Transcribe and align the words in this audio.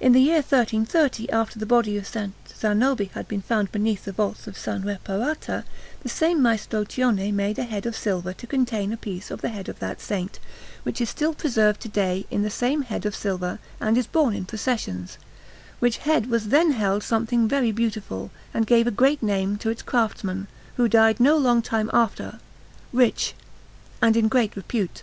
In 0.00 0.12
the 0.12 0.20
year 0.20 0.42
1330, 0.42 1.30
after 1.30 1.58
the 1.58 1.64
body 1.64 1.96
of 1.96 2.04
S. 2.14 2.28
Zanobi 2.58 3.06
had 3.14 3.26
been 3.26 3.40
found 3.40 3.72
beneath 3.72 4.04
the 4.04 4.12
vaults 4.12 4.46
of 4.46 4.54
S. 4.54 4.66
Reparata, 4.84 5.64
the 6.02 6.10
same 6.10 6.42
Maestro 6.42 6.84
Cione 6.84 7.32
made 7.32 7.58
a 7.58 7.62
head 7.64 7.86
of 7.86 7.96
silver 7.96 8.34
to 8.34 8.46
contain 8.46 8.92
a 8.92 8.98
piece 8.98 9.30
of 9.30 9.40
the 9.40 9.48
head 9.48 9.70
of 9.70 9.78
that 9.78 10.02
Saint, 10.02 10.38
which 10.82 11.00
is 11.00 11.08
still 11.08 11.32
preserved 11.32 11.80
to 11.80 11.88
day 11.88 12.26
in 12.30 12.42
the 12.42 12.50
same 12.50 12.82
head 12.82 13.06
of 13.06 13.16
silver 13.16 13.58
and 13.80 13.96
is 13.96 14.06
borne 14.06 14.34
in 14.34 14.44
processions; 14.44 15.16
which 15.78 15.96
head 16.04 16.26
was 16.28 16.48
then 16.48 16.72
held 16.72 17.02
something 17.02 17.48
very 17.48 17.72
beautiful 17.72 18.30
and 18.52 18.66
gave 18.66 18.86
a 18.86 18.90
great 18.90 19.22
name 19.22 19.56
to 19.56 19.70
its 19.70 19.80
craftsman, 19.80 20.48
who 20.76 20.86
died 20.86 21.18
no 21.18 21.34
long 21.34 21.62
time 21.62 21.88
after, 21.94 22.40
rich 22.92 23.32
and 24.02 24.18
in 24.18 24.28
great 24.28 24.54
repute. 24.54 25.02